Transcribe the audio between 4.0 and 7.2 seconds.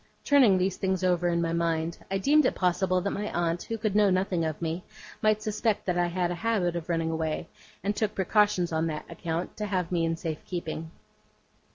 nothing of me, might suspect I had a habit of running